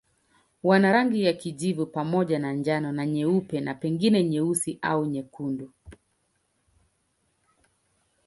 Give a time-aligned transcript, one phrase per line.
[0.63, 5.71] Wana rangi ya kijivu pamoja na njano na nyeupe na pengine nyeusi au nyekundu.